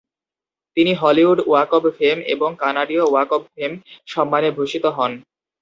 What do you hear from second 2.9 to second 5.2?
Walk of fame সম্মানে ভূষিত হন।